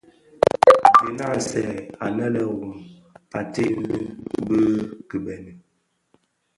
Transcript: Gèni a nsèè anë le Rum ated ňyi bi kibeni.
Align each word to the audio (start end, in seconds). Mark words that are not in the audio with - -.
Gèni 0.95 1.23
a 1.27 1.29
nsèè 1.39 1.65
anë 2.05 2.25
le 2.33 2.41
Rum 2.47 2.73
ated 3.39 3.73
ňyi 3.83 3.99
bi 4.47 4.59
kibeni. 5.09 5.51